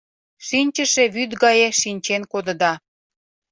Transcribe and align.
Шинчыше 0.47 1.03
вӱд 1.15 1.31
гае 1.43 1.69
шинчен 1.81 2.21
кодыда. 2.31 2.73